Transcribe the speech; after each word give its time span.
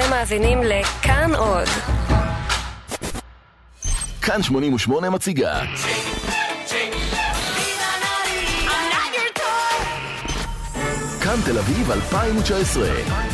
אתם 0.00 0.10
מאזינים 0.10 0.62
לכאן 0.62 1.34
עוד. 1.34 1.68
כאן 4.22 4.42
88 4.42 5.10
מציגה. 5.10 5.60
כאן 11.22 11.36
תל 11.44 11.58
אביב 11.58 11.90
2019. 11.90 13.29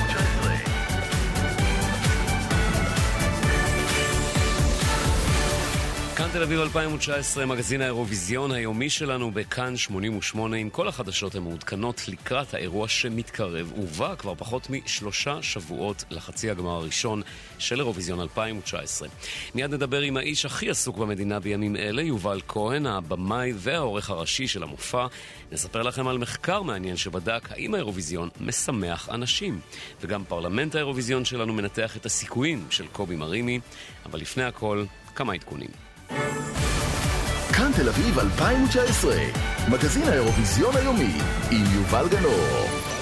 תל 6.37 6.43
אביב 6.43 6.61
2019, 6.61 7.47
מגזין 7.47 7.81
האירוויזיון 7.81 8.53
היומי 8.53 8.91
שלנו 8.91 9.31
בכאן 9.31 9.77
88 9.77 10.57
עם 10.57 10.71
כל 10.71 10.89
החדשות 10.89 11.35
המעודכנות 11.35 12.09
לקראת 12.09 12.55
האירוע 12.55 12.89
שמתקרב 12.89 13.73
ובא 13.79 14.15
כבר 14.19 14.35
פחות 14.35 14.71
משלושה 14.71 15.43
שבועות 15.43 16.05
לחצי 16.11 16.51
הגמר 16.51 16.71
הראשון 16.71 17.23
של 17.59 17.81
אירוויזיון 17.81 18.21
2019. 18.21 19.09
מיד 19.55 19.75
נדבר 19.75 20.01
עם 20.01 20.17
האיש 20.17 20.47
הכי 20.47 20.71
עסוק 20.71 20.97
במדינה 20.97 21.41
בימים 21.41 21.77
אלה, 21.77 22.03
יובל 22.03 22.41
כהן, 22.49 22.87
הבמאי 22.87 23.53
והעורך 23.57 24.11
הראשי 24.11 24.49
של 24.49 24.63
המופע. 24.63 25.07
נספר 25.53 25.83
לכם 25.83 26.09
על 26.09 26.19
מחקר 26.19 26.63
מעניין 26.63 26.97
שבדק 26.97 27.49
האם 27.51 27.75
האירוויזיון 27.75 28.29
משמח 28.41 29.09
אנשים. 29.09 29.61
וגם 30.01 30.25
פרלמנט 30.25 30.75
האירוויזיון 30.75 31.25
שלנו 31.25 31.53
מנתח 31.53 31.97
את 31.97 32.07
הסיכויים 32.07 32.67
של 32.71 32.87
קובי 32.87 33.17
מרימי, 33.17 33.61
אבל 34.07 34.21
לפני 34.21 34.45
הכל, 34.45 34.85
כמה 35.15 35.33
עדכונים. 35.35 35.86
כאן 37.57 37.73
תל 37.77 37.89
אביב 37.89 38.19
2019, 38.19 39.17
מגזין 39.69 40.09
האירוויזיון 40.09 40.77
היומי, 40.77 41.19
עם 41.51 41.65
יובל 41.75 42.09
גנור. 42.09 42.96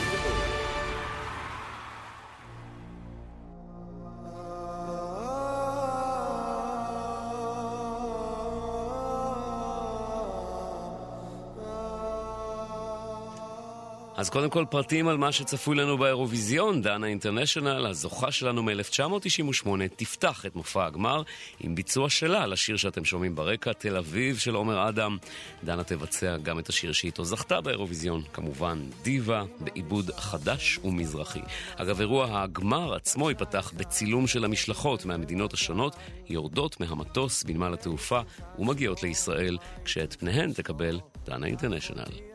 אז 14.17 14.31
קודם 14.31 14.51
כל 14.51 14.65
פרטים 14.71 15.09
על 15.09 15.17
מה 15.17 15.33
שצפוי 15.33 15.77
לנו 15.77 15.99
באירוויזיון. 15.99 16.83
דנה 16.83 17.07
אינטרנשיונל, 17.07 17.87
הזוכה 17.87 18.33
שלנו 18.33 18.63
מ-1998, 18.63 19.69
תפתח 19.97 20.47
את 20.47 20.57
מופע 20.57 20.87
הגמר 20.87 21.23
עם 21.61 21.75
ביצוע 21.75 22.11
שלה 22.11 22.47
לשיר 22.47 22.77
שאתם 22.77 23.05
שומעים 23.05 23.35
ברקע, 23.35 23.73
תל 23.73 23.97
אביב 23.97 24.39
של 24.39 24.55
עומר 24.55 24.89
אדם. 24.89 25.17
דנה 25.65 25.85
תבצע 25.85 26.37
גם 26.37 26.59
את 26.59 26.69
השיר 26.69 26.93
שאיתו 26.93 27.25
זכתה 27.25 27.61
באירוויזיון, 27.61 28.23
כמובן 28.33 28.79
דיווה, 29.03 29.45
בעיבוד 29.61 30.11
חדש 30.11 30.79
ומזרחי. 30.85 31.43
אגב, 31.77 32.01
אירוע 32.01 32.43
הגמר 32.43 32.95
עצמו 32.95 33.31
ייפתח 33.31 33.73
בצילום 33.77 34.27
של 34.27 34.45
המשלחות 34.45 35.05
מהמדינות 35.05 35.53
השונות, 35.53 35.97
יורדות 36.29 36.81
מהמטוס 36.81 37.43
בנמל 37.43 37.75
התעופה 37.75 38.21
ומגיעות 38.59 39.03
לישראל, 39.03 39.59
כשאת 39.85 40.17
פניהן 40.21 40.53
תקבל 40.53 41.01
דנה 41.27 41.47
אינטרנשיונל. 41.47 42.34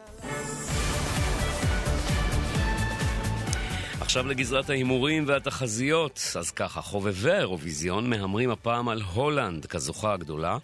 עכשיו 4.10 4.28
לגזרת 4.28 4.70
ההימורים 4.70 5.24
והתחזיות. 5.28 6.22
אז 6.40 6.52
ככה, 6.52 6.82
חובבי 6.82 7.32
האירוויזיון 7.32 8.10
מהמרים 8.10 8.50
הפעם 8.50 8.90
על 8.90 9.02
הולנד 9.02 9.66
כזוכה 9.66 10.14
הגדולה, 10.14 10.58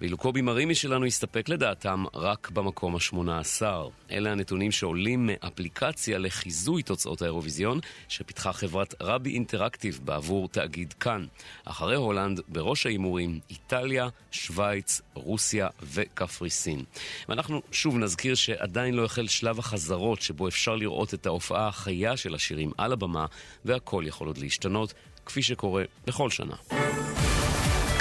ואילו 0.00 0.16
קובי 0.16 0.40
מרימי 0.40 0.74
שלנו 0.74 1.06
הסתפק 1.06 1.48
לדעתם 1.48 2.04
רק 2.14 2.50
במקום 2.50 2.94
ה-18. 2.94 3.62
אלה 4.10 4.32
הנתונים 4.32 4.72
שעולים 4.72 5.26
מאפליקציה 5.26 6.18
לחיזוי 6.18 6.82
תוצאות 6.82 7.22
האירוויזיון, 7.22 7.80
שפיתחה 8.08 8.52
חברת 8.52 8.94
רבי 9.00 9.30
אינטראקטיב 9.30 10.00
בעבור 10.04 10.48
תאגיד 10.48 10.92
כאן. 10.92 11.26
אחרי 11.64 11.96
הולנד, 11.96 12.40
בראש 12.48 12.86
ההימורים, 12.86 13.40
איטליה, 13.50 14.08
שווייץ, 14.30 15.00
רוסיה 15.14 15.68
וקפריסין. 15.82 16.84
ואנחנו 17.28 17.62
שוב 17.72 17.98
נזכיר 17.98 18.34
שעדיין 18.34 18.94
לא 18.94 19.04
החל 19.04 19.26
שלב 19.26 19.58
החזרות 19.58 20.22
שבו 20.22 20.48
אפשר 20.48 20.76
לראות 20.76 21.14
את 21.14 21.26
ההופעה 21.26 21.68
החיה 21.68 22.16
של 22.16 22.34
השירים 22.34 22.72
על 22.84 22.92
הבמה, 22.92 23.26
והכל 23.64 24.04
יכול 24.06 24.26
עוד 24.26 24.38
להשתנות, 24.38 24.94
כפי 25.26 25.42
שקורה 25.42 25.84
בכל 26.06 26.30
שנה. 26.30 26.56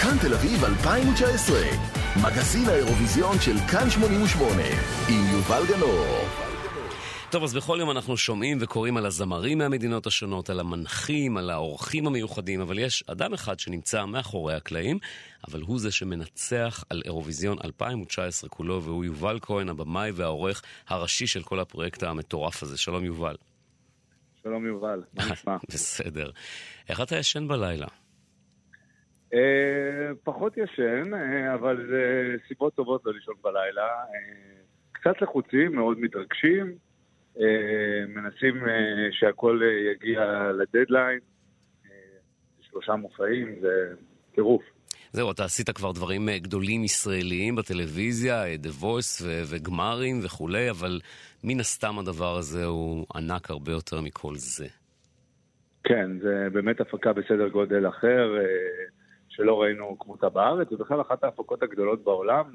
כאן 0.01 0.17
תל 0.22 0.34
אביב 0.34 0.63
2019, 0.63 1.59
מגזין 2.23 2.69
האירוויזיון 2.69 3.40
של 3.40 3.57
כאן 3.72 3.90
88, 3.90 4.63
עם 5.09 5.25
יובל 5.31 5.63
גנור. 5.67 6.25
טוב, 7.31 7.44
אז 7.44 7.53
בכל 7.53 7.78
יום 7.79 7.91
אנחנו 7.91 8.17
שומעים 8.17 8.57
וקוראים 8.62 8.97
על 8.97 9.06
הזמרים 9.06 9.57
מהמדינות 9.57 10.07
השונות, 10.07 10.50
על 10.50 10.59
המנחים, 10.59 11.38
על 11.38 11.50
האורחים 11.50 12.07
המיוחדים, 12.07 12.61
אבל 12.61 12.79
יש 12.79 13.03
אדם 13.07 13.34
אחד 13.34 13.59
שנמצא 13.59 14.06
מאחורי 14.06 14.53
הקלעים, 14.53 15.00
אבל 15.47 15.61
הוא 15.61 15.79
זה 15.79 15.91
שמנצח 15.91 16.84
על 16.90 17.01
אירוויזיון 17.06 17.57
2019 17.63 18.50
כולו, 18.50 18.84
והוא 18.84 19.06
יובל 19.06 19.40
כהן, 19.41 19.69
הבמאי 19.69 20.11
והעורך 20.11 20.61
הראשי 20.88 21.28
של 21.28 21.44
כל 21.44 21.59
הפרויקט 21.59 22.03
המטורף 22.03 22.63
הזה. 22.63 22.78
שלום 22.78 23.06
יובל. 23.06 23.35
שלום 24.50 24.66
יובל, 24.66 25.04
מה 25.14 25.24
נשמע? 25.32 25.58
בסדר. 25.68 26.30
איך 26.90 27.02
אתה 27.02 27.16
ישן 27.16 27.48
בלילה? 27.48 27.88
אה, 29.34 30.12
פחות 30.24 30.58
ישן, 30.58 31.14
אה, 31.14 31.54
אבל 31.54 31.88
זה 31.90 32.36
סיבות 32.48 32.76
טובות 32.76 33.02
לא 33.06 33.14
לישון 33.14 33.36
בלילה. 33.42 33.82
אה, 33.82 34.62
קצת 34.92 35.22
לחוצים, 35.22 35.76
מאוד 35.76 36.00
מתרגשים, 36.00 36.76
מנסים 38.08 38.56
שהכל 39.12 39.62
יגיע 39.92 40.52
לדדליין. 40.52 41.20
שלושה 42.62 42.96
מופעים, 42.96 43.56
זה 43.62 43.94
טירוף. 44.36 44.64
זהו, 45.12 45.31
אתה 45.31 45.44
עשית 45.44 45.70
כבר 45.70 45.92
דברים 45.92 46.30
גדולים 46.30 46.84
ישראליים 46.84 47.56
בטלוויזיה, 47.56 48.44
The 48.46 48.84
Voice 48.84 49.24
ו- 49.24 49.42
וגמרים 49.46 50.20
וכולי, 50.24 50.70
אבל 50.70 51.00
מן 51.44 51.59
הסתם 51.59 52.00
הדבר 52.00 52.38
הזה 52.38 52.66
הוא 52.66 53.06
ענק 53.16 53.50
הרבה 53.50 53.72
יותר 53.72 54.02
מכל 54.02 54.36
זה. 54.36 54.68
כן, 55.84 56.20
זה 56.22 56.47
באמת 56.53 56.81
הפקה 56.81 57.14
בסדר 57.14 57.47
גודל 57.47 57.88
אחר, 57.88 58.36
שלא 59.30 59.62
ראינו 59.62 60.00
כמותה 60.00 60.30
בארץ, 60.30 60.70
זה 60.70 60.75
בכלל 60.78 61.02
אחת 61.02 61.24
ההפקות 61.24 61.64
הגדולות 61.64 62.03
בעולם. 62.03 62.46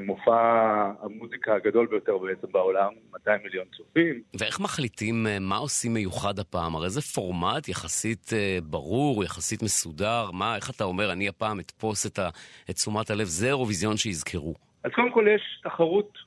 מופע 0.00 0.92
המוזיקה 1.02 1.54
הגדול 1.54 1.86
ביותר 1.86 2.18
בעצם 2.18 2.46
בעולם, 2.52 2.92
200 3.12 3.40
מיליון 3.42 3.66
צופים. 3.76 4.22
ואיך 4.40 4.60
מחליטים 4.60 5.26
מה 5.40 5.56
עושים 5.56 5.94
מיוחד 5.94 6.38
הפעם? 6.38 6.76
הרי 6.76 6.90
זה 6.90 7.00
פורמט 7.00 7.68
יחסית 7.68 8.30
ברור, 8.64 9.24
יחסית 9.24 9.62
מסודר. 9.62 10.30
מה, 10.32 10.56
איך 10.56 10.70
אתה 10.70 10.84
אומר, 10.84 11.12
אני 11.12 11.28
הפעם 11.28 11.60
אתפוס 11.60 12.06
את, 12.06 12.18
ה, 12.18 12.28
את 12.70 12.74
תשומת 12.74 13.10
הלב, 13.10 13.24
זה 13.24 13.46
אירוויזיון 13.46 13.96
שיזכרו. 13.96 14.54
אז 14.84 14.90
קודם 14.92 15.12
כל 15.12 15.26
יש 15.34 15.60
תחרות 15.62 16.18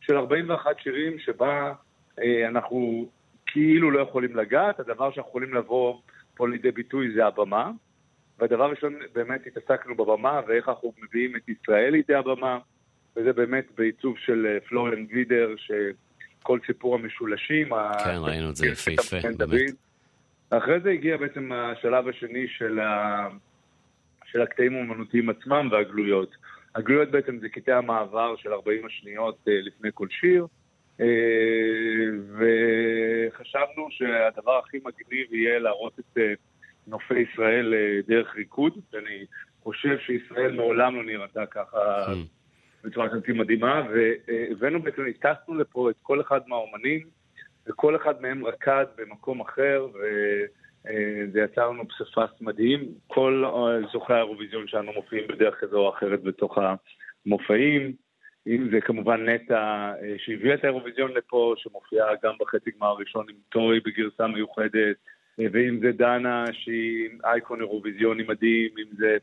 של 0.00 0.16
41 0.16 0.80
שירים 0.82 1.18
שבה 1.18 1.72
אה, 2.22 2.48
אנחנו 2.48 3.06
כאילו 3.46 3.90
לא 3.90 4.00
יכולים 4.00 4.36
לגעת, 4.36 4.80
הדבר 4.80 5.10
שאנחנו 5.10 5.30
יכולים 5.30 5.54
לבוא 5.54 6.00
פה 6.34 6.48
לידי 6.48 6.70
ביטוי 6.70 7.12
זה 7.14 7.26
הבמה. 7.26 7.70
והדבר 8.38 8.64
הראשון, 8.64 8.94
באמת 9.12 9.40
התעסקנו 9.46 9.94
בבמה 9.96 10.40
ואיך 10.48 10.68
אנחנו 10.68 10.92
מביאים 11.02 11.36
את 11.36 11.48
ישראל 11.48 11.92
לידי 11.92 12.14
הבמה. 12.14 12.58
וזה 13.16 13.32
באמת 13.32 13.64
בעיצוב 13.78 14.18
של 14.18 14.58
פלוריאן 14.68 15.06
וידר, 15.10 15.54
שכל 15.56 16.58
סיפור 16.66 16.94
המשולשים. 16.94 17.68
כן, 18.04 18.18
ראינו 18.20 18.50
את 18.50 18.56
זה 18.56 18.66
יפהפה, 18.66 19.16
באמת. 19.38 19.70
אחרי 20.50 20.80
זה 20.80 20.90
הגיע 20.90 21.16
בעצם 21.16 21.52
השלב 21.52 22.08
השני 22.08 22.46
של, 22.48 22.80
ה... 22.80 23.28
של 24.26 24.42
הקטעים 24.42 24.74
האומנותיים 24.74 25.30
עצמם 25.30 25.68
והגלויות. 25.72 26.36
הגלויות 26.74 27.10
בעצם 27.10 27.38
זה 27.38 27.48
קטעי 27.48 27.74
המעבר 27.74 28.36
של 28.36 28.52
40 28.52 28.86
השניות 28.86 29.38
לפני 29.46 29.90
כל 29.94 30.06
שיר, 30.10 30.46
וחשבנו 33.28 33.88
שהדבר 33.90 34.58
הכי 34.58 34.76
מגניב 34.76 35.34
יהיה 35.34 35.58
להראות 35.58 35.98
את 35.98 36.18
נופי 36.86 37.18
ישראל 37.18 37.74
דרך 38.06 38.36
ריקוד, 38.36 38.78
ואני 38.92 39.24
חושב 39.62 39.98
שישראל 39.98 40.52
מעולם 40.52 40.96
לא 40.96 41.04
נראתה 41.04 41.46
ככה. 41.46 41.78
בצורה 42.86 43.08
כזאת 43.08 43.28
מדהימה, 43.28 43.82
והבאנו 43.90 44.82
בעצם, 44.82 45.02
הטסנו 45.06 45.54
לפה 45.54 45.90
את 45.90 45.96
כל 46.02 46.20
אחד 46.20 46.40
מהאומנים, 46.46 47.00
וכל 47.66 47.96
אחד 47.96 48.22
מהם 48.22 48.46
רקד 48.46 48.86
במקום 48.96 49.40
אחר, 49.40 49.86
וזה 49.94 51.40
יצר 51.40 51.70
לנו 51.70 51.88
פסיפס 51.88 52.40
מדהים. 52.40 52.84
כל 53.06 53.44
זוכי 53.92 54.12
האירוויזיון 54.12 54.68
שלנו 54.68 54.92
מופיעים 54.92 55.28
בדרך 55.28 55.54
כזו 55.60 55.78
או 55.78 55.90
אחרת 55.90 56.22
בתוך 56.22 56.58
המופעים. 57.26 57.92
אם 58.46 58.68
זה 58.70 58.80
כמובן 58.80 59.28
נטע 59.28 59.92
שהביאה 60.18 60.54
את 60.54 60.64
האירוויזיון 60.64 61.12
לפה, 61.12 61.54
שמופיעה 61.56 62.08
גם 62.22 62.34
בחצי 62.40 62.70
גמר 62.70 62.88
הראשון 62.88 63.26
עם 63.30 63.36
טוי 63.48 63.80
בגרסה 63.80 64.26
מיוחדת, 64.26 64.96
ואם 65.38 65.78
זה 65.80 65.92
דנה 65.92 66.44
שהיא 66.52 67.08
אייקון 67.24 67.60
אירוויזיוני 67.60 68.22
מדהים, 68.22 68.70
אם 68.78 68.96
זה 68.96 69.16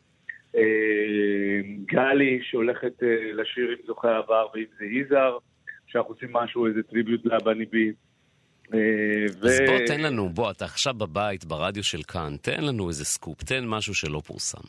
גלי 1.85 2.39
שהולכת 2.43 3.03
לשיר 3.33 3.69
עם 3.69 3.85
זוכי 3.87 4.07
העבר, 4.07 4.47
ואם 4.53 4.63
זה 4.77 4.85
יזהר, 4.85 5.37
שאנחנו 5.87 6.13
עושים 6.13 6.33
משהו, 6.33 6.67
איזה 6.67 6.83
tribute 6.83 7.25
לבני 7.25 7.65
בי. 7.65 7.91
ו... 8.71 8.77
אז 9.47 9.59
בוא 9.67 9.77
תן 9.87 10.01
לנו, 10.01 10.29
בוא, 10.29 10.51
אתה 10.51 10.65
עכשיו 10.65 10.93
בבית, 10.93 11.45
ברדיו 11.45 11.83
של 11.83 12.03
כאן, 12.03 12.35
תן 12.41 12.63
לנו 12.63 12.89
איזה 12.89 13.05
סקופ, 13.05 13.43
תן 13.43 13.65
משהו 13.67 13.95
שלא 13.95 14.19
פורסם. 14.19 14.67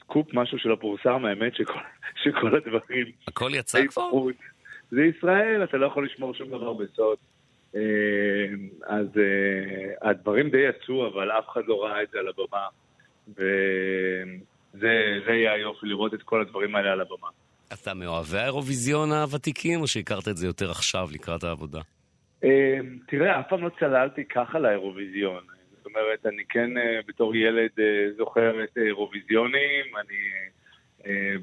סקופ, 0.00 0.34
משהו 0.34 0.58
שלא 0.58 0.76
פורסם, 0.80 1.24
האמת 1.24 1.54
שכל, 1.54 1.78
שכל 2.22 2.56
הדברים... 2.56 3.06
הכל 3.28 3.50
יצא 3.54 3.86
כבר? 3.86 4.10
זה 4.90 5.00
ישראל, 5.04 5.64
אתה 5.64 5.76
לא 5.76 5.86
יכול 5.86 6.06
לשמור 6.06 6.34
שום 6.34 6.48
דבר 6.48 6.72
בסוד. 6.72 7.18
אה, 7.76 7.80
אז 8.86 9.06
אה, 9.18 10.10
הדברים 10.10 10.50
די 10.50 10.58
יצאו, 10.58 11.06
אבל 11.08 11.30
אף 11.30 11.48
אחד 11.48 11.60
לא 11.66 11.84
ראה 11.84 12.02
את 12.02 12.08
זה 12.10 12.18
על 12.18 12.28
הבמה. 12.28 12.66
וזה 13.28 14.88
יהיה 15.28 15.52
היופי, 15.52 15.86
לראות 15.86 16.14
את 16.14 16.22
כל 16.22 16.40
הדברים 16.40 16.74
האלה 16.74 16.92
על 16.92 17.00
הבמה. 17.00 17.28
אתה 17.72 17.94
מאוהבי 17.94 18.38
האירוויזיון 18.38 19.12
הוותיקים, 19.12 19.80
או 19.80 19.86
שהכרת 19.86 20.28
את 20.28 20.36
זה 20.36 20.46
יותר 20.46 20.70
עכשיו, 20.70 21.08
לקראת 21.12 21.44
העבודה? 21.44 21.80
אה, 22.44 22.78
תראה, 23.08 23.40
אף 23.40 23.48
פעם 23.48 23.64
לא 23.64 23.70
צללתי 23.80 24.24
ככה 24.24 24.58
לאירוויזיון. 24.58 25.42
זאת 25.76 25.86
אומרת, 25.86 26.26
אני 26.26 26.42
כן 26.48 26.70
בתור 27.06 27.36
ילד 27.36 27.70
זוכר 28.16 28.64
את 28.64 28.78
אירוויזיונים, 28.78 29.84
אני 29.96 30.16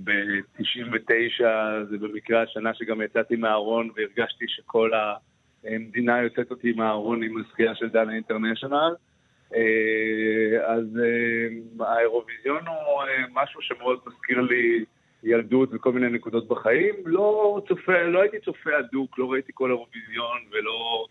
ב-99, 0.03 1.43
זה 1.89 1.97
במקרה 1.97 2.43
השנה 2.43 2.73
שגם 2.73 3.01
יצאתי 3.01 3.35
מהארון 3.35 3.89
והרגשתי 3.95 4.45
שכל 4.47 4.91
המדינה 5.63 6.21
יוצאת 6.21 6.51
אותי 6.51 6.71
מהארון 6.71 7.23
עם 7.23 7.37
הזכייה 7.37 7.75
של 7.75 7.89
דנה 7.89 8.13
אינטרנשיונל. 8.13 8.95
אה, 10.67 10.73
אז 10.73 10.99
אה, 10.99 11.87
האירוויזיון 11.87 12.67
הוא 12.67 13.01
אה, 13.01 13.25
משהו 13.33 13.61
שמאוד 13.61 13.99
מזכיר 14.07 14.41
לי 14.41 14.85
ילדות 15.23 15.69
וכל 15.73 15.91
מיני 15.91 16.09
נקודות 16.09 16.47
בחיים. 16.47 16.95
לא 17.05 17.61
צופה, 17.67 18.03
לא 18.03 18.21
הייתי 18.21 18.39
צופה 18.39 18.69
הדוק, 18.79 19.19
לא 19.19 19.31
ראיתי 19.31 19.51
כל 19.55 19.71
אירוויזיון 19.71 20.37
ולא... 20.51 21.05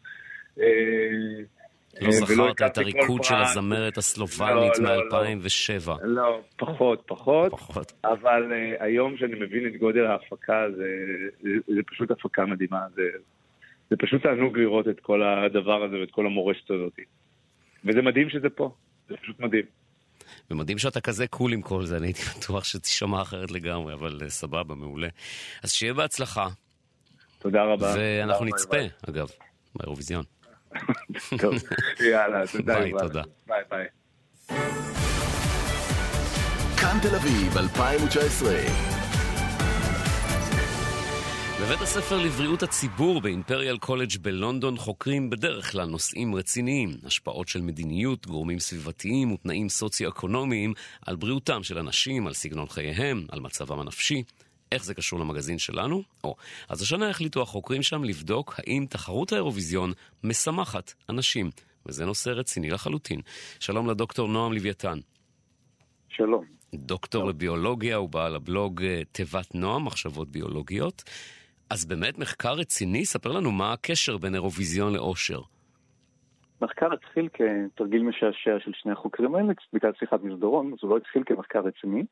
לא 2.01 2.11
זכרת 2.11 2.63
את 2.63 2.79
הריקוד 2.79 3.25
של 3.25 3.35
הזמרת 3.35 3.99
הסלובנית 3.99 4.79
לא, 4.79 4.89
מ-2007. 4.89 5.89
לא, 5.89 6.05
לא, 6.05 6.41
פחות, 6.59 7.03
פחות. 7.07 7.51
פחות. 7.51 7.93
אבל 8.05 8.53
היום 8.79 9.17
שאני 9.17 9.35
מבין 9.35 9.67
את 9.67 9.77
גודל 9.77 10.07
ההפקה, 10.07 10.67
זה 11.67 11.81
פשוט 11.87 12.11
הפקה 12.11 12.47
מדהימה. 12.47 12.81
זה 13.91 13.97
פשוט 13.99 14.23
תענוג 14.23 14.59
לראות 14.59 14.89
את 14.89 15.01
כל 15.01 15.23
הדבר 15.23 15.85
הזה 15.85 16.01
ואת 16.01 16.11
כל 16.11 16.27
המורשת 16.27 16.71
הזאת. 16.71 16.99
וזה 17.85 18.03
מדהים 18.03 18.31
שזה 18.31 18.49
פה, 18.51 18.75
זה 19.09 19.15
פשוט 19.23 19.41
מדהים. 19.41 19.65
ומדהים 20.51 20.79
שאתה 20.79 21.01
כזה 21.01 21.27
קול 21.27 21.53
עם 21.53 21.63
כל 21.63 21.85
זה, 21.87 21.97
אני 21.97 22.07
הייתי 22.07 22.23
בטוח 22.23 22.65
שתשמע 22.65 23.23
אחרת 23.23 23.51
לגמרי, 23.51 23.95
אבל 23.95 24.21
אה, 24.27 24.29
סבבה, 24.29 24.75
מעולה. 24.75 25.09
אז 25.63 25.73
שיהיה 25.73 25.95
בהצלחה. 25.95 26.49
תודה 27.39 27.63
רבה. 27.65 27.95
ואנחנו 27.97 28.45
נצפה, 28.45 28.71
ביי. 28.77 28.89
אגב, 29.09 29.29
באירוויזיון. 29.75 30.25
טוב, 31.43 31.55
יאללה, 32.01 32.47
תודה. 32.53 32.79
ביי, 32.79 32.93
תודה. 32.99 33.23
ביי, 33.47 33.63
ביי. 33.71 33.87
כאן 36.77 36.99
תל 37.03 37.15
אביב, 37.17 37.59
2019. 37.59 38.96
בבית 41.61 41.81
הספר 41.81 42.19
לבריאות 42.19 42.63
הציבור 42.63 43.21
באימפריאל 43.21 43.79
קולג' 43.79 44.19
בלונדון 44.23 44.77
חוקרים 44.77 45.31
בדרך 45.31 45.73
כלל 45.73 45.89
נושאים 45.89 46.35
רציניים, 46.35 46.91
השפעות 47.05 47.49
של 47.49 47.61
מדיניות, 47.61 48.27
גורמים 48.27 48.59
סביבתיים 48.59 49.33
ותנאים 49.33 49.69
סוציו-אקונומיים 49.69 50.75
על 51.07 51.17
בריאותם 51.17 51.63
של 51.63 51.79
אנשים, 51.79 52.27
על 52.27 52.33
סגנון 52.33 52.67
חייהם, 52.69 53.27
על 53.29 53.41
מצבם 53.41 53.81
הנפשי. 53.81 54.23
איך 54.73 54.85
זה 54.85 54.95
קשור 54.95 55.21
למגזין 55.21 55.59
שלנו? 55.59 56.03
או, 56.25 56.35
אז 56.69 56.83
השנה 56.83 57.11
החליטו 57.11 57.43
החוקרים 57.43 57.83
שם 57.83 58.05
לבדוק 58.05 58.55
האם 58.59 58.87
תחרות 58.89 59.33
האירוויזיון 59.33 59.93
משמחת 60.25 60.95
אנשים, 61.09 61.51
וזה 61.87 62.05
נושא 62.05 62.31
רציני 62.31 62.71
לחלוטין. 62.71 63.21
שלום 63.61 63.91
לדוקטור 63.91 64.29
נועם 64.29 64.53
לוויתן. 64.53 64.99
שלום. 66.09 66.45
דוקטור 66.75 67.21
שלום. 67.21 67.31
לביולוגיה 67.31 68.01
ובעל 68.01 68.37
הבלוג 68.37 68.83
אה, 68.83 69.03
תיבת 69.13 69.55
נועם, 69.55 69.85
מחשבות 69.85 70.29
ביולוגיות. 70.29 71.03
אז 71.71 71.85
באמת 71.85 72.19
מחקר 72.19 72.53
רציני? 72.53 73.05
ספר 73.05 73.33
לנו 73.33 73.53
מה 73.53 73.73
הקשר 73.73 74.17
בין 74.17 74.35
אירוויזיון 74.35 74.95
לאושר. 74.95 75.41
מחקר 76.63 76.93
התחיל 76.93 77.29
כתרגיל 77.33 78.03
משעשע 78.03 78.57
של 78.65 78.73
שני 78.75 78.93
החוקרים 78.93 79.35
האלה, 79.35 79.53
בגלל 79.73 79.93
שיחת 79.99 80.23
מסדרון, 80.23 80.73
אז 80.73 80.79
הוא 80.83 80.91
לא 80.91 80.97
התחיל 80.97 81.23
כמחקר 81.27 81.61
רציני, 81.61 82.05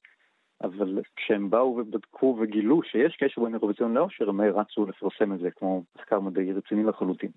אבל 0.62 1.02
כשהם 1.16 1.50
באו 1.50 1.76
ובדקו 1.76 2.38
וגילו 2.40 2.82
שיש 2.82 3.16
קשר 3.20 3.44
בין 3.44 3.54
אירוויזיון 3.54 3.94
לאושר, 3.94 4.28
הם 4.28 4.40
רצו 4.40 4.86
לפרסם 4.86 5.32
את 5.32 5.38
זה 5.38 5.50
כמו 5.50 5.84
מחקר 5.98 6.20
מדעי 6.20 6.52
רציני 6.52 6.84
לחלוטין. 6.84 7.30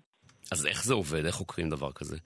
אז 0.52 0.66
איך 0.66 0.84
זה 0.84 0.94
עובד? 0.94 1.24
איך 1.24 1.34
חוקרים 1.34 1.70
דבר 1.70 1.92
כזה? 1.92 2.16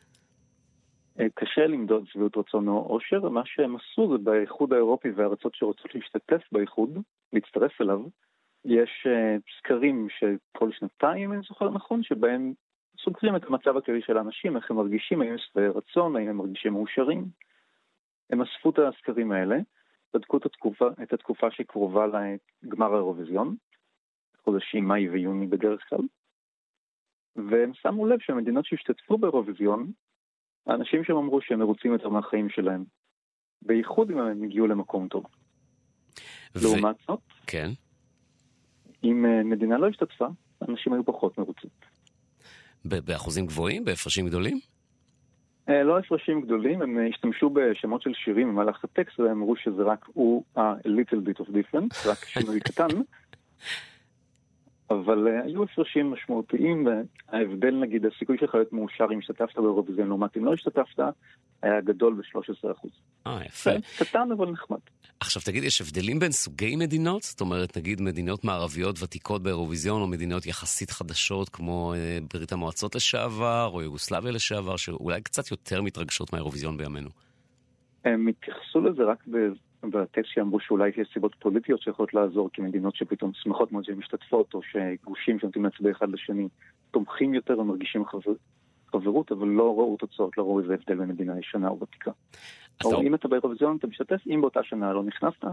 אה, 1.21 1.27
קשה 1.35 1.67
למדוד 1.67 2.05
שביעות 2.07 2.37
רצון 2.37 2.69
או 2.69 2.87
אושר, 2.91 3.29
מה 3.29 3.43
שהם 3.45 3.77
עשו 3.77 4.13
זה 4.13 4.25
באיחוד 4.25 4.73
האירופי 4.73 5.11
והארצות 5.11 5.55
שרוצות 5.55 5.95
להשתתף 5.95 6.43
באיחוד, 6.53 6.99
להצטרף 7.33 7.81
אליו, 7.81 8.01
יש 8.65 9.07
uh, 9.07 9.41
סקרים 9.59 10.09
שכל 10.11 10.73
שנתיים, 10.73 11.23
אם 11.23 11.33
אני 11.33 11.43
זוכר 11.49 11.71
נכון, 11.71 12.03
שבהם 12.03 12.53
סוגרים 13.05 13.37
את 13.37 13.45
המצב 13.45 13.77
הכללי 13.77 14.03
של 14.03 14.17
האנשים, 14.17 14.57
איך 14.57 14.71
הם 14.71 14.77
מרגישים, 14.77 15.23
האם 15.23 15.31
הם 15.31 15.39
שבעי 15.39 15.69
רצון, 15.69 16.17
האם 16.17 16.29
הם 16.29 16.37
מרגישים 16.37 16.73
מאושרים. 16.73 17.25
הם 18.31 18.43
אספו 18.43 18.71
את 18.71 18.79
הסקרים 18.79 19.33
האלה, 19.33 19.57
בדקו 20.15 20.37
את 20.37 20.47
התקופה, 20.47 20.89
את 21.03 21.13
התקופה 21.13 21.51
שקרובה 21.51 22.07
לגמר 22.63 22.93
האירוויזיון, 22.93 23.57
חודשים 24.45 24.85
מאי 24.85 25.09
ויוני 25.09 25.47
בדרך 25.47 25.81
כלל, 25.89 26.01
והם 27.37 27.75
שמו 27.75 28.07
לב 28.07 28.19
שהמדינות 28.21 28.65
שהשתתפו 28.65 29.19
באירוויזיון, 29.19 29.93
האנשים 30.67 31.05
שם 31.05 31.17
אמרו 31.17 31.41
שהם 31.41 31.59
מרוצים 31.59 31.93
יותר 31.93 32.09
מהחיים 32.09 32.49
שלהם, 32.49 32.85
בייחוד 33.63 34.11
אם 34.11 34.19
הם 34.19 34.43
הגיעו 34.43 34.67
למקום 34.67 35.09
טוב. 35.09 35.25
ו... 36.55 36.59
לעומת 36.63 36.97
זאת, 37.07 37.21
כן. 37.47 37.69
אם 39.05 39.27
אה, 39.27 39.43
מדינה 39.45 39.79
לא 39.79 39.89
השתתפה, 39.89 40.27
אנשים 40.69 40.93
היו 40.93 41.05
פחות 41.05 41.39
מרוצים. 41.39 41.71
באחוזים 42.85 43.47
גבוהים? 43.47 43.85
בהפרשים 43.85 44.27
גדולים? 44.27 44.61
אה, 45.69 45.83
לא 45.83 45.99
הפרשים 45.99 46.41
גדולים, 46.41 46.83
הם 46.83 46.99
אה, 46.99 47.07
השתמשו 47.07 47.51
בשמות 47.51 48.03
של 48.03 48.13
שירים 48.15 48.49
במהלך 48.49 48.85
הטקסט 48.85 49.21
והם 49.21 49.31
אמרו 49.31 49.57
שזה 49.57 49.83
רק 49.83 50.07
הוא 50.13 50.45
ה-little 50.57 51.29
bit 51.29 51.45
of 51.45 51.49
difference, 51.49 52.09
רק 52.09 52.25
שינוי 52.25 52.61
קטן. 52.69 52.89
אבל 54.91 55.29
היו 55.45 55.63
הפרשים 55.63 56.11
משמעותיים, 56.11 56.87
וההבדל 56.87 57.75
נגיד, 57.75 58.07
הסיכוי 58.07 58.39
שלך 58.39 58.55
להיות 58.55 58.73
מאושר 58.73 59.07
אם 59.13 59.19
השתתפת 59.19 59.59
באירוויזיון 59.59 60.09
לעומת 60.09 60.37
אם 60.37 60.45
לא 60.45 60.53
השתתפת, 60.53 60.99
היה 61.63 61.81
גדול 61.81 62.15
ב-13%. 62.15 62.89
אה, 63.27 63.41
יפה. 63.47 63.71
קטן 63.99 64.29
אבל 64.37 64.51
נחמד. 64.51 64.79
עכשיו 65.21 65.43
תגיד, 65.43 65.65
יש 65.65 65.81
הבדלים 65.81 66.19
בין 66.19 66.33
סוגי 66.33 66.77
מדינות? 66.77 67.23
זאת 67.23 67.41
אומרת, 67.41 67.77
נגיד 67.77 68.01
מדינות 68.01 68.45
מערביות 68.45 69.03
ותיקות 69.03 69.43
באירוויזיון, 69.43 70.03
או 70.03 70.07
מדינות 70.07 70.47
יחסית 70.47 70.91
חדשות 70.91 71.49
כמו 71.49 71.95
אה, 71.95 72.19
ברית 72.35 72.53
המועצות 72.53 72.95
לשעבר, 72.95 73.71
או 73.73 73.83
יוגוסלביה 73.83 74.33
לשעבר, 74.33 74.77
שאולי 74.77 75.23
קצת 75.23 75.51
יותר 75.51 75.83
מתרגשות 75.83 76.33
מהאירוויזיון 76.33 76.77
בימינו. 76.77 77.09
הם 78.05 78.29
התייחסו 78.29 78.81
לזה 78.81 79.03
רק 79.05 79.25
בטקסט 79.83 80.31
שאמרו 80.35 80.61
שאולי 80.61 80.89
יש 80.89 81.09
סיבות 81.13 81.35
פוליטיות 81.39 81.83
שיכולות 81.83 82.15
לעזור, 82.15 82.51
כי 82.53 82.63
מדינות 82.63 82.97
שפתאום 82.97 83.31
שמחות 83.35 83.73
מאוד 83.73 83.85
שהן 83.85 83.95
משתתפות, 83.95 84.55
או 84.55 84.61
שגושים 84.63 85.39
שנותנים 85.39 85.65
להצביע 85.65 85.93
אחד 85.93 86.09
לשני 86.09 86.49
תומכים 86.91 87.35
יותר 87.35 87.59
ומרגישים 87.59 88.05
חבר... 88.05 88.33
חברות, 88.93 89.33
אבל 89.33 89.49
לא 89.49 89.75
ראו 89.79 89.97
תוצאות, 89.97 90.39
לא 90.39 90.43
ראו 90.43 90.61
איזה 90.61 90.75
הבדל 90.75 90.95
בין 90.95 91.09
מדינה 91.09 91.39
ישנה 91.39 91.69
או 91.69 91.79
ותיקה. 91.81 92.11
או 92.85 93.03
אם 93.03 93.15
אתה 93.15 93.29
באירוויזיון 93.29 93.77
אתה 93.77 93.87
משתתף, 93.87 94.21
אם 94.27 94.41
באותה 94.41 94.61
שנה 94.63 94.93
לא 94.93 95.03
נכנסת, 95.05 95.45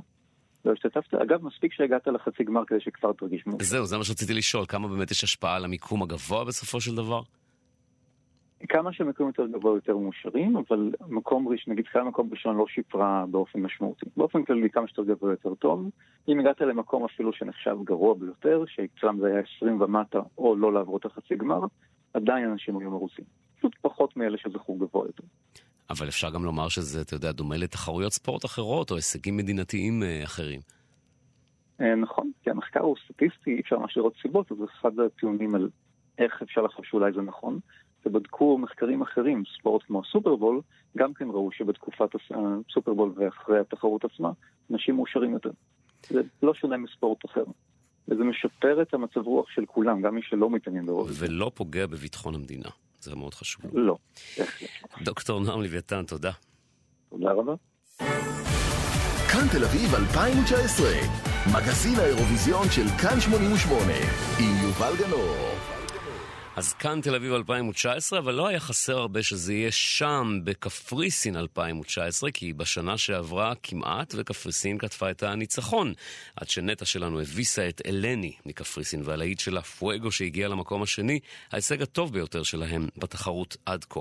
לא 0.66 0.72
השתתפת. 0.72 1.14
אגב, 1.14 1.44
מספיק 1.44 1.74
שהגעת 1.74 2.08
לחצי 2.08 2.44
גמר 2.44 2.66
כדי 2.68 2.80
שכבר 2.80 3.14
תרגיש 3.14 3.48
מאושר. 3.48 3.66
זהו, 3.66 3.86
זה 3.86 3.98
מה 3.98 4.04
שרציתי 4.04 4.34
לשאול, 4.34 4.66
כמה 4.68 4.88
באמת 4.88 5.12
יש 5.12 5.24
השפעה 5.24 5.56
על 5.56 5.66
המיקום 5.66 6.04
הגבוה 6.04 6.46
בסופו 6.46 6.82
של 6.82 6.96
דבר? 6.96 7.22
כמה 8.70 8.94
שמקום 8.94 9.28
יותר 9.28 9.48
גבוה 9.48 9.76
יותר 9.76 9.98
מאושרים, 9.98 10.58
אבל 10.58 10.92
מקום 11.08 11.48
ראשון, 11.48 11.74
נגיד 11.74 11.88
כמה 11.88 12.04
מקום 12.04 12.30
ראשון 12.32 12.58
לא 12.58 12.66
שיפרה 12.68 13.26
באופן 13.32 13.60
משמעותי. 13.60 14.06
באופן 14.18 14.44
כללי 14.44 14.70
כמה 14.70 14.88
שיותר 14.88 15.14
גבוה 15.14 15.32
יותר 15.32 15.56
טוב. 15.56 15.90
אם 16.28 16.40
הגעת 16.40 16.62
למקום 16.62 17.06
אפילו 17.06 17.34
שנחשב 17.34 17.76
גרוע 17.84 18.14
ביותר, 18.14 18.64
שאצלם 18.68 19.20
זה 19.20 19.28
היה 19.28 19.42
20 19.58 19.82
ומטה, 19.82 20.20
או 20.38 20.56
לא 20.56 20.74
לעבור 20.74 20.98
את 20.98 21.06
החצי 21.06 21.36
גמר, 21.36 21.60
עדיין 22.14 22.50
אנשים 22.50 22.80
היו 22.80 22.92
מרוצים. 22.92 23.26
פשוט 23.58 23.76
פחות 23.82 24.18
מאלה 24.18 24.38
שזכו 24.38 24.76
גבוה 24.76 25.06
יותר. 25.06 25.24
אבל 25.90 26.08
אפשר 26.08 26.30
גם 26.30 26.44
לומר 26.44 26.70
שזה, 26.70 27.02
אתה 27.02 27.16
יודע, 27.16 27.32
דומה 27.32 27.58
לתחרויות 27.58 28.14
ספורט 28.14 28.46
אחרות, 28.46 28.92
או 28.92 28.96
הישגים 28.96 29.38
מדינתיים 29.38 30.04
אה, 30.04 30.24
אחרים. 30.24 30.60
אה, 31.82 31.96
נכון, 31.96 32.32
כי 32.44 32.50
המחקר 32.50 32.80
הוא 32.80 32.96
סטטיסטי, 33.06 33.56
אי 33.56 33.60
אפשר 33.60 33.78
ממש 33.78 33.98
לראות 33.98 34.14
סיבות, 34.22 34.52
אז 34.52 34.58
אחד 34.64 35.00
הטיעונים 35.00 35.56
על 35.56 35.70
איך 36.18 36.42
אפשר 36.42 36.62
לחשוב 36.62 36.86
שאולי 36.86 37.12
זה 37.14 37.22
נכון. 37.22 37.60
ובדקו 38.06 38.58
מחקרים 38.58 39.02
אחרים, 39.02 39.44
ספורט 39.60 39.84
כמו 39.84 40.02
הסופרבול, 40.02 40.62
גם 40.98 41.14
כן 41.14 41.28
ראו 41.30 41.52
שבתקופת 41.52 42.10
הסופרבול 42.70 43.14
ואחרי 43.16 43.60
התחרות 43.60 44.06
עצמה, 44.06 44.32
אנשים 44.72 44.96
מאושרים 44.96 45.34
יותר. 45.34 45.52
זה 46.10 46.22
לא 46.44 46.54
שונה 46.54 46.78
מספורט 46.78 47.26
אחר. 47.26 47.44
וזה 48.10 48.24
משפר 48.24 48.82
את 48.82 48.94
המצב 48.94 49.20
רוח 49.20 49.50
של 49.50 49.66
כולם, 49.66 50.02
גם 50.02 50.16
מי 50.16 50.22
שלא 50.24 50.50
מתעניין 50.50 50.86
ברוב. 50.86 51.10
ולא 51.14 51.52
פוגע 51.56 51.88
בביטחון 51.88 52.36
המדינה. 52.36 52.70
זה 53.02 53.16
מאוד 53.16 53.34
חשוב. 53.34 53.66
לא. 53.74 53.98
דוקטור 55.02 55.40
נועם 55.40 55.62
לוויתן, 55.62 56.06
תודה. 56.06 56.32
תודה 57.10 57.32
רבה. 57.32 57.54
כאן 59.32 59.48
תל 59.52 59.64
אביב 59.64 59.96
2019, 59.96 60.88
מגזין 61.54 62.00
האירוויזיון 62.00 62.70
של 62.70 62.88
כאן 63.02 63.20
88, 63.20 63.94
עם 64.40 64.56
יובל 64.64 64.94
גנור. 65.00 65.79
אז 66.60 66.74
כאן 66.74 67.02
תל 67.02 67.16
אביב 67.16 67.34
2019, 67.34 68.20
אבל 68.20 68.34
לא 68.34 68.48
היה 68.48 68.60
חסר 68.60 68.98
הרבה 68.98 69.24
שזה 69.24 69.54
יהיה 69.54 69.72
שם, 69.72 70.40
בקפריסין 70.44 71.36
2019, 71.36 72.32
כי 72.32 72.54
בשנה 72.54 72.98
שעברה 72.98 73.54
כמעט 73.64 74.14
וקפריסין 74.18 74.78
כתבה 74.78 75.12
את 75.12 75.24
הניצחון. 75.24 75.94
עד 76.36 76.50
שנטע 76.50 76.86
שלנו 76.86 77.22
הביסה 77.22 77.70
את 77.70 77.82
אלני 77.86 78.34
מקפריסין, 78.46 79.02
והלהיט 79.06 79.40
שלה 79.40 79.62
פואגו 79.62 80.12
שהגיע 80.12 80.48
למקום 80.48 80.84
השני, 80.84 81.20
ההישג 81.52 81.82
הטוב 81.82 82.14
ביותר 82.14 82.44
שלהם 82.44 82.88
בתחרות 82.98 83.58
עד 83.66 83.86
כה. 83.90 84.00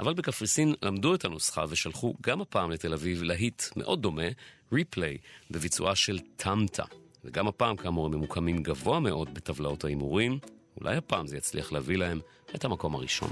אבל 0.00 0.14
בקפריסין 0.14 0.74
למדו 0.82 1.14
את 1.14 1.24
הנוסחה 1.24 1.64
ושלחו 1.68 2.14
גם 2.22 2.40
הפעם 2.40 2.70
לתל 2.70 2.92
אביב 2.92 3.22
להיט 3.22 3.62
מאוד 3.76 4.02
דומה, 4.02 4.28
ריפליי, 4.72 5.18
בביצועה 5.50 5.94
של 5.94 6.18
טמטה. 6.36 6.84
וגם 7.24 7.48
הפעם, 7.48 7.76
כאמור, 7.76 8.06
הם 8.06 8.12
ממוקמים 8.12 8.62
גבוה 8.62 9.00
מאוד 9.00 9.34
בטבלאות 9.34 9.84
ההימורים. 9.84 10.38
אולי 10.80 10.96
הפעם 10.96 11.26
זה 11.26 11.36
יצליח 11.36 11.72
להביא 11.72 11.96
להם 11.98 12.20
את 12.54 12.64
המקום 12.64 12.94
הראשון. 12.94 13.30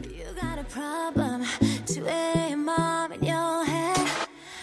You 0.00 0.04
got 0.40 0.58
a 0.58 0.74
problem, 0.74 1.44
2 1.86 2.06
a.m. 2.06 2.68
in 3.14 3.24
your 3.24 3.64
head. 3.64 4.08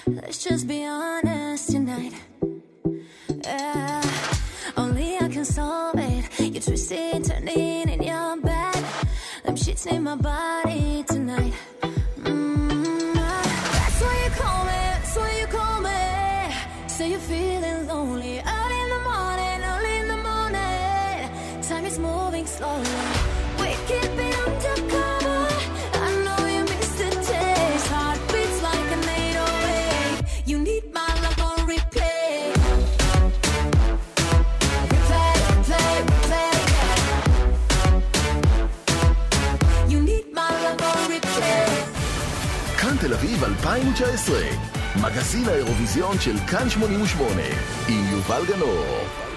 Let's 0.08 0.44
just 0.44 0.68
be 0.68 0.86
honest 0.86 1.72
tonight. 1.72 2.14
Yeah, 3.46 4.04
only 4.76 5.18
I 5.18 5.28
can 5.36 5.46
solve 5.46 5.98
it. 5.98 6.24
You're 6.40 6.62
twisting, 6.62 7.22
turning 7.24 7.88
in 7.94 8.02
your 8.12 8.36
bed. 8.42 8.84
Them 9.46 9.56
shits 9.64 9.86
in 9.94 10.04
my 10.04 10.16
body 10.16 11.04
tonight. 11.14 11.54
תל 43.02 43.14
אביב 43.14 43.44
2019, 43.44 44.40
מגזין 44.96 45.48
האירוויזיון 45.48 46.20
של 46.20 46.38
כאן 46.48 46.70
88, 46.70 47.42
עם 47.88 48.06
יובל 48.12 48.42
גנור. 48.48 49.29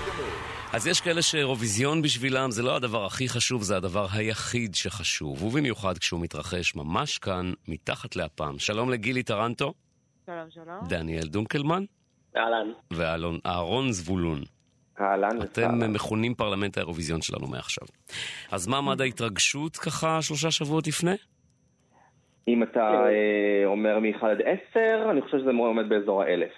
אז 0.74 0.86
יש 0.86 1.00
כאלה 1.00 1.22
שאירוויזיון 1.22 2.02
בשבילם 2.02 2.50
זה 2.50 2.62
לא 2.62 2.76
הדבר 2.76 3.04
הכי 3.04 3.28
חשוב, 3.28 3.62
זה 3.62 3.76
הדבר 3.76 4.06
היחיד 4.12 4.74
שחשוב, 4.74 5.42
ובמיוחד 5.42 5.98
כשהוא 5.98 6.20
מתרחש 6.20 6.76
ממש 6.76 7.18
כאן, 7.18 7.52
מתחת 7.68 8.16
לאפם. 8.16 8.58
שלום 8.58 8.90
לגילי 8.90 9.22
טרנטו, 9.22 9.74
שלום, 10.26 10.50
שלום. 10.50 10.88
דניאל 10.88 11.26
דונקלמן 11.26 11.84
אהלן. 12.36 12.72
ואהרון 12.90 13.92
זבולון. 13.92 14.40
אהלן 15.00 15.42
אתם 15.42 15.92
מכונים 15.92 16.34
פרלמנט 16.34 16.76
האירוויזיון 16.78 17.22
שלנו 17.22 17.46
מעכשיו. 17.46 17.88
אז 18.52 18.66
מה 18.66 18.80
מד 18.80 19.00
ההתרגשות 19.00 19.76
ככה 19.76 20.22
שלושה 20.22 20.50
שבועות 20.50 20.86
לפני? 20.86 21.16
אם 22.48 22.62
אתה 22.62 22.80
אה, 22.80 23.66
אומר 23.66 23.98
מ-1 23.98 24.26
עד 24.26 24.38
10, 24.70 25.10
אני 25.10 25.22
חושב 25.22 25.38
שזה 25.38 25.50
עומד 25.50 25.88
באזור 25.88 26.22
האלף. 26.22 26.52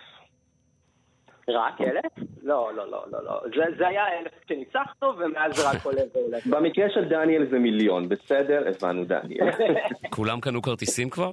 רק 1.48 1.80
אלף? 1.80 2.28
לא, 2.44 2.70
לא, 2.76 2.90
לא, 2.90 3.04
לא, 3.12 3.24
לא. 3.24 3.40
זה, 3.56 3.76
זה 3.78 3.88
היה 3.88 4.02
אלף 4.18 4.32
כשניצחנו, 4.44 5.08
ומאז 5.18 5.56
זה 5.56 5.70
רק 5.70 5.84
עולה 5.84 6.02
ועולה. 6.14 6.38
במקרה 6.52 6.90
של 6.90 7.04
דניאל 7.08 7.46
זה 7.50 7.58
מיליון, 7.58 8.08
בסדר? 8.08 8.62
הבנו 8.68 9.04
דניאל. 9.04 9.50
כולם 10.16 10.40
קנו 10.40 10.62
כרטיסים 10.62 11.10
כבר? 11.10 11.30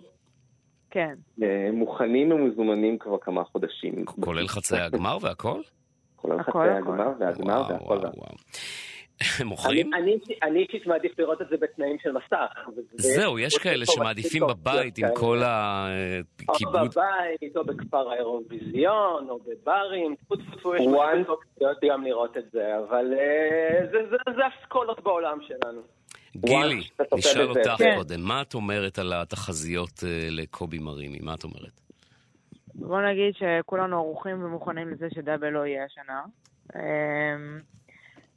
כן. 0.90 1.14
אה, 1.44 1.70
מוכנים 1.74 2.32
ומזומנים 2.32 2.98
כבר 2.98 3.18
כמה 3.22 3.44
חודשים. 3.44 4.06
כולל 4.06 4.48
חצאי 4.48 4.80
הגמר 4.80 5.18
והכל? 5.22 5.62
כולל 6.16 6.44
חצי 6.44 6.50
הכל. 6.50 6.70
הגמר 6.70 7.12
והגמר 7.20 7.64
והכל. 7.70 8.00
וואו. 9.40 9.48
מוכרים? 9.50 9.94
אני- 9.94 10.18
אישית 10.62 10.88
מעדיף 10.88 11.20
לראות 11.20 11.42
את 11.42 11.48
זה 11.50 11.56
בתנאים 11.58 11.98
של 12.04 12.12
מסך. 12.12 12.70
זהו, 12.98 13.40
יש 13.40 13.58
כאלה 13.58 13.86
שמעדיפים 13.86 14.44
בבית 14.48 14.98
עם 14.98 15.08
כל 15.16 15.38
או 15.38 15.44
הכיבוד. 16.50 16.76
בבית, 16.76 17.58
או 17.58 17.64
בכפר 17.66 18.10
האירוויזיון, 18.12 19.30
או 19.30 19.40
בברים, 19.40 20.16
טפו 20.16 20.36
טפו 20.36 20.56
טפו, 20.58 20.76
יש 20.76 20.82
One. 20.82 21.18
מצב 21.20 21.32
גם 21.90 22.04
לראות 22.04 22.38
את 22.38 22.52
זה, 22.52 22.78
אבל 22.78 23.14
אה, 23.14 23.86
זה- 23.92 24.10
זה- 24.10 24.32
זה 24.36 24.42
אסכולות 24.48 25.04
בעולם 25.04 25.38
שלנו. 25.48 25.82
גילי, 26.38 26.82
נשאל. 27.18 27.48
אותך 27.50 27.76
כן. 27.78 27.96
קודם, 27.98 28.22
מה 28.22 28.42
את 28.42 28.54
אומרת 28.54 29.00
על 29.00 29.14
התחזיות 29.14 30.04
אה, 30.04 30.28
לקובי 30.32 30.80
מרימי? 30.80 31.20
מה 31.22 31.34
את 31.34 31.44
אומרת? 31.44 31.82
בוא 32.76 33.02
נגיד 33.02 33.34
שכולנו 33.36 33.98
ערוכים 33.98 34.44
ומוכנים 34.44 34.90
לזה 34.90 35.08
שדאבל 35.16 35.50
לא 35.50 35.66
יהיה 35.66 35.86
השנה. 35.86 36.22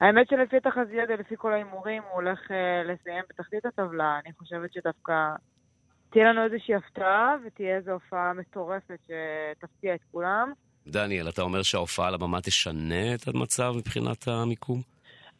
אמ, 0.02 0.06
האמת 0.06 0.28
שלפי 0.28 0.56
התחזיות 0.56 1.08
ולפי 1.08 1.34
כל 1.38 1.52
ההימורים 1.52 2.02
הוא 2.02 2.12
הולך 2.12 2.50
אה, 2.50 2.82
לסיים 2.84 3.24
בתחתית 3.28 3.66
הטבלה. 3.66 4.20
אני 4.24 4.32
חושבת 4.38 4.72
שדווקא 4.72 5.14
תהיה 6.10 6.32
לנו 6.32 6.44
איזושהי 6.44 6.74
הפתעה 6.74 7.36
ותהיה 7.46 7.76
איזו 7.76 7.90
הופעה 7.90 8.32
מטורפת 8.32 8.98
שתפתיע 9.06 9.94
את 9.94 10.00
כולם. 10.12 10.52
דניאל, 10.86 11.28
אתה 11.28 11.42
אומר 11.42 11.62
שההופעה 11.62 12.08
על 12.08 12.14
הבמה 12.14 12.40
תשנה 12.40 13.14
את 13.14 13.28
המצב 13.28 13.72
מבחינת 13.78 14.28
המיקום? 14.28 14.93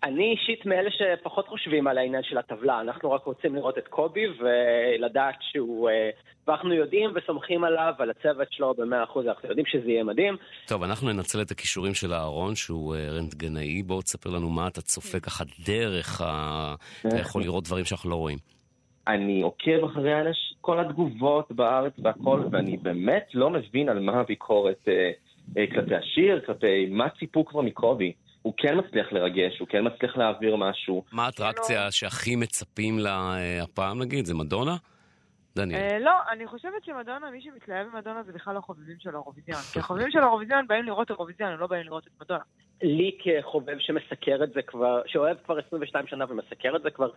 אני 0.05 0.31
אישית 0.31 0.67
מאלה 0.67 0.91
שפחות 0.91 1.49
חושבים 1.49 1.87
על 1.87 1.99
העניין 1.99 2.23
של 2.23 2.39
הטבלה, 2.39 2.81
אנחנו 2.81 3.13
רק 3.13 3.25
רוצים 3.25 3.55
לראות 3.55 3.79
את 3.79 3.89
קובי 3.89 4.27
ולדעת 4.39 5.35
שהוא... 5.41 5.91
אה, 5.91 6.11
ואנחנו 6.47 6.75
יודעים 6.75 7.11
וסומכים 7.15 7.65
עליו, 7.65 7.93
על 7.99 8.11
הצוות 8.11 8.53
שלו 8.53 8.75
במאה 8.75 9.05
אחוז, 9.05 9.27
אנחנו 9.27 9.49
יודעים 9.49 9.67
שזה 9.67 9.91
יהיה 9.91 10.05
מדהים. 10.05 10.37
טוב, 10.69 10.83
אנחנו 10.83 11.13
ננצל 11.13 11.43
את 11.43 11.51
הכישורים 11.51 11.95
של 11.95 12.13
אהרון, 12.13 12.55
שהוא 12.55 12.95
אה, 12.95 13.09
רנטגנאי. 13.11 13.83
בואו 13.83 14.03
תספר 14.03 14.31
לנו 14.31 14.49
מה 14.49 14.69
אתה 14.69 14.81
צופה 14.81 15.21
ככה 15.21 15.45
דרך 15.67 16.21
ה... 16.21 16.75
אתה 17.07 17.17
יכול 17.17 17.43
לראות 17.43 17.65
דברים 17.65 17.85
שאנחנו 17.85 18.11
לא 18.11 18.17
רואים. 18.17 18.39
אני 19.09 19.43
עוקב 19.43 19.85
אחרי 19.85 20.13
האנש- 20.13 20.55
כל 20.61 20.81
התגובות 20.81 21.53
בארץ 21.53 21.93
והכל, 21.99 22.41
ואני 22.51 22.77
באמת 22.77 23.27
לא 23.35 23.51
מבין 23.51 23.89
על 23.89 24.01
מה 24.01 24.21
הביקורת 24.21 24.89
אה, 24.89 25.11
אה, 25.59 25.67
כלפי 25.67 25.95
השיר, 25.95 26.41
כלפי 26.47 26.87
מה 26.91 27.09
ציפו 27.09 27.45
כבר 27.45 27.61
מקובי. 27.61 28.13
הוא 28.45 28.55
כן 28.57 28.79
מצליח 28.79 29.13
לרגש, 29.13 29.59
הוא 29.61 29.69
כן 29.69 29.87
מצליח 29.87 30.17
להעביר 30.17 30.57
משהו. 30.57 31.05
מה 31.13 31.27
האטרקציה 31.27 31.91
שהכי 31.91 32.37
מצפים 32.37 32.99
לה 32.99 33.37
אה, 33.37 33.63
הפעם, 33.63 34.03
נגיד? 34.03 34.25
זה 34.25 34.35
מדונה? 34.35 34.77
דניאל. 35.57 35.81
אה, 35.81 35.99
לא, 35.99 36.13
אני 36.33 36.47
חושבת 36.47 36.85
שמדונה, 36.85 37.31
מי 37.31 37.41
שמתלהב 37.41 37.87
ממדונה 37.87 38.23
זה 38.23 38.33
בכלל 38.33 38.55
לא 38.55 38.61
חובבים 38.61 38.97
של 38.99 39.11
האירוויזיון. 39.11 39.59
כי 39.73 39.79
החובבים 39.79 40.11
של 40.11 40.19
האירוויזיון 40.19 40.67
באים 40.67 40.85
לראות 40.85 41.11
אירוויזיון, 41.11 41.53
הם 41.53 41.59
לא 41.59 41.67
באים 41.67 41.83
לראות 41.83 42.07
את 42.07 42.13
מדונה. 42.21 42.45
לי 42.85 43.17
כחובב 43.25 43.77
שמסקר 43.79 44.45
את 44.45 44.53
זה 44.53 44.63
כבר, 44.63 45.01
שאוהב 45.07 45.37
כבר 45.45 45.59
22 45.67 46.07
שנה 46.07 46.25
ומסקר 46.29 46.77
את 46.77 46.83
זה 46.83 46.91
כבר 46.91 47.09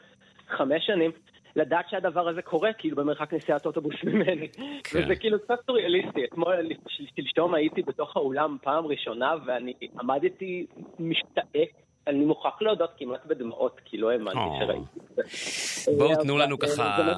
חמש 0.57 0.85
שנים, 0.85 1.11
לדעת 1.55 1.85
שהדבר 1.89 2.27
הזה 2.29 2.41
קורה, 2.41 2.73
כאילו 2.73 2.95
במרחק 2.95 3.33
נסיעת 3.33 3.65
אוטובוס 3.65 3.95
ממני. 4.03 4.47
כן. 4.83 4.99
וזה 5.03 5.15
כאילו 5.15 5.39
קצת 5.39 5.55
סוריאליסטי. 5.65 6.23
אתמול, 6.25 6.55
של- 6.87 7.03
שלשום 7.15 7.53
הייתי 7.53 7.81
בתוך 7.81 8.17
האולם 8.17 8.57
פעם 8.63 8.85
ראשונה, 8.85 9.33
ואני 9.45 9.73
עמדתי 9.99 10.65
משתאה. 10.99 11.63
אני 12.07 12.25
מוכרח 12.25 12.61
להודות 12.61 12.89
כמעט 12.97 13.25
בדמעות, 13.25 13.81
כי 13.85 13.97
לא 13.97 14.11
האמנתי 14.11 14.37
או. 14.37 14.59
שראיתי 14.59 14.99
את 14.99 15.15
זה. 15.15 15.91
בואו 15.97 16.13
אבל, 16.13 16.23
תנו 16.23 16.37
לנו 16.37 16.55
אה, 16.63 16.67
ככה. 16.67 17.13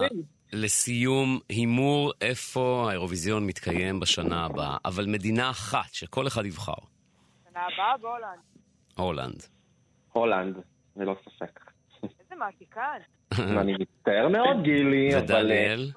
לסיום, 0.54 1.40
הימור 1.50 2.12
איפה 2.22 2.86
האירוויזיון 2.90 3.46
מתקיים 3.48 4.00
בשנה 4.00 4.46
הבאה, 4.46 4.78
אבל 4.86 5.06
מדינה 5.08 5.50
אחת 5.50 5.94
שכל 5.94 6.28
אחד 6.28 6.46
יבחר. 6.46 6.74
שנה 7.60 7.68
הבאה 7.74 7.98
בהולנד. 7.98 8.40
הולנד. 8.98 9.44
הולנד, 10.12 10.56
ללא 10.96 11.16
ספק. 11.26 11.60
איזה 12.04 12.36
מעתיקן. 12.36 13.00
אני 13.62 13.74
מצטער 13.74 14.28
מאוד, 14.28 14.64
גילי, 14.64 15.10
אבל... 15.18 15.34
אה, 15.34 15.40
ודניאל? 15.40 15.92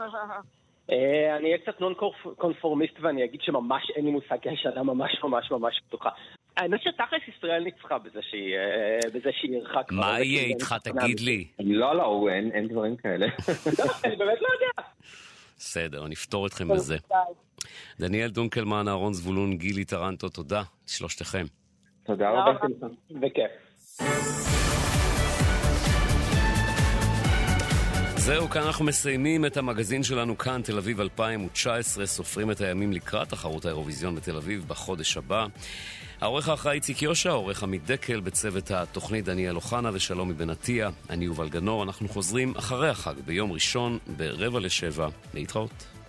אה, 0.90 1.36
אני 1.36 1.44
אהיה 1.44 1.58
קצת 1.58 1.80
נון 1.80 1.94
קונפורמיסט 2.36 2.94
ואני 3.00 3.24
אגיד 3.24 3.40
שממש 3.42 3.90
אין 3.96 4.04
לי 4.04 4.10
מושג, 4.10 4.36
כי 4.42 4.48
השנה 4.48 4.82
ממש 4.82 5.20
ממש 5.24 5.50
ממש 5.50 5.80
פתוחה. 5.88 6.10
האמת 6.56 6.80
שתכלס 6.82 7.22
ישראל 7.36 7.64
ניצחה 7.64 7.98
בזה 7.98 8.20
שהיא 8.22 8.56
אה, 8.56 9.54
אירחה 9.54 9.82
כבר. 9.82 10.00
מה 10.00 10.20
יהיה 10.20 10.42
איתך? 10.42 10.74
תגיד 10.84 11.20
לי. 11.20 11.46
לא, 11.58 11.96
לא, 11.96 12.28
אין 12.30 12.68
דברים 12.68 12.96
כאלה. 12.96 13.26
לא, 13.78 13.84
אני 14.04 14.16
באמת 14.16 14.38
לא 14.40 14.48
יודע. 14.54 14.88
בסדר, 15.64 16.06
נפתור 16.06 16.46
אתכם 16.46 16.68
בזה. 16.68 16.96
דניאל 18.00 18.30
דונקלמן, 18.30 18.88
אהרון 18.88 19.12
זבולון, 19.14 19.56
גילי 19.56 19.84
טרנטו, 19.84 20.28
תודה, 20.28 20.62
שלושתכם. 20.86 21.46
תודה 22.02 22.30
רבה. 22.30 22.58
בכיף. 23.10 23.50
זהו, 28.16 28.48
כאן 28.48 28.62
אנחנו 28.62 28.84
מסיימים 28.84 29.46
את 29.46 29.56
המגזין 29.56 30.02
שלנו 30.02 30.38
כאן, 30.38 30.62
תל 30.64 30.78
אביב 30.78 31.00
2019, 31.00 32.06
סופרים 32.06 32.50
את 32.50 32.60
הימים 32.60 32.92
לקראת 32.92 33.28
תחרות 33.28 33.64
האירוויזיון 33.64 34.14
בתל 34.14 34.36
אביב 34.36 34.64
בחודש 34.68 35.16
הבא. 35.16 35.46
העורך 36.22 36.48
האחראי 36.48 36.74
איציק 36.74 37.02
יושע, 37.02 37.30
העורך 37.30 37.62
עמית 37.62 37.86
דקל, 37.86 38.20
בצוות 38.20 38.70
התוכנית 38.70 39.24
דניאל 39.24 39.56
אוחנה 39.56 39.90
ושלום 39.92 40.28
מבן 40.28 40.50
עטיה. 40.50 40.90
אני 41.10 41.24
יובל 41.24 41.48
גנור, 41.48 41.82
אנחנו 41.82 42.08
חוזרים 42.08 42.52
אחרי 42.56 42.88
החג 42.88 43.14
ביום 43.26 43.52
ראשון 43.52 43.98
ברבע 44.16 44.60
לשבע. 44.60 45.08
להתראות. 45.34 46.01